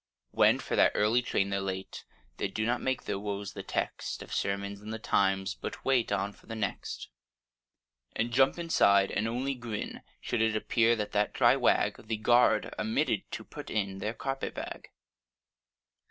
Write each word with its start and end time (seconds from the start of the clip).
When 0.31 0.57
for 0.57 0.75
that 0.77 0.93
early 0.95 1.21
train 1.21 1.51
they're 1.51 1.61
late, 1.61 2.05
They 2.37 2.47
do 2.47 2.65
not 2.65 2.81
make 2.81 3.03
their 3.03 3.19
woes 3.19 3.53
the 3.53 3.61
text 3.61 4.23
Of 4.23 4.33
sermons 4.33 4.81
in 4.81 4.89
the 4.89 4.97
Times, 4.97 5.53
but 5.53 5.85
wait 5.85 6.11
On 6.11 6.33
for 6.33 6.47
the 6.47 6.55
next; 6.55 7.09
And 8.15 8.33
jump 8.33 8.57
inside, 8.57 9.11
and 9.11 9.27
only 9.27 9.53
grin 9.53 10.01
Should 10.19 10.41
it 10.41 10.55
appear 10.55 10.95
that 10.95 11.11
that 11.11 11.33
dry 11.33 11.55
wag, 11.55 12.07
The 12.07 12.17
guard, 12.17 12.73
omitted 12.79 13.29
to 13.33 13.43
put 13.43 13.69
in 13.69 13.99
Their 13.99 14.15
carpet 14.15 14.55
bag. 14.55 14.89